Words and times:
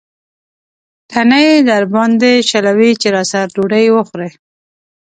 تڼۍ 1.11 1.47
درباندې 1.69 2.33
شلوي 2.49 2.91
چې 3.01 3.07
راسره 3.15 3.51
ډوډۍ 3.53 3.85
وخورې. 3.91 4.29